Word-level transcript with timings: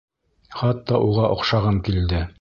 Хатта 0.61 1.03
уға 1.11 1.29
оҡшағым 1.37 1.79
килде. 1.91 2.29